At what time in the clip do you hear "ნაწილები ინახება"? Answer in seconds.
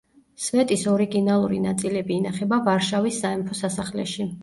1.67-2.61